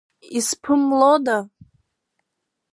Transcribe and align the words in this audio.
Исԥымлода… 0.37 1.37